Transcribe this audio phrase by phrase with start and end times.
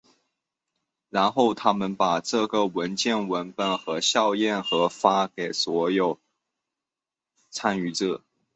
[1.09, 6.17] 然后他们把这个文本文件和校验和发给所有
[7.51, 8.23] 参与者。